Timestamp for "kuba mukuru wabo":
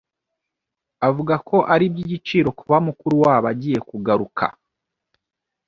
2.59-3.47